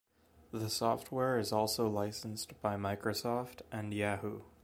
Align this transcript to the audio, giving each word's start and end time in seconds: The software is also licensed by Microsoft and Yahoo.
The 0.51 0.67
software 0.67 1.37
is 1.37 1.51
also 1.53 1.87
licensed 1.87 2.59
by 2.59 2.75
Microsoft 2.75 3.61
and 3.71 3.93
Yahoo. 3.93 4.41